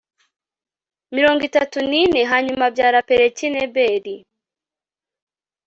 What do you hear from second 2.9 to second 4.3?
Pelegi n Eberi